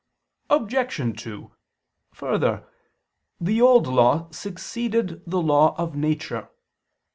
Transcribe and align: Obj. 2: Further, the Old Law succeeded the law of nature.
Obj. 0.49 1.13
2: 1.21 1.51
Further, 2.15 2.67
the 3.39 3.61
Old 3.61 3.85
Law 3.85 4.31
succeeded 4.31 5.21
the 5.27 5.39
law 5.43 5.75
of 5.77 5.95
nature. 5.95 6.49